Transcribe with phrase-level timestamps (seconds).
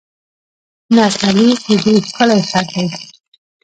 [0.95, 2.87] نستعلیق د دوی ښکلی خط دی.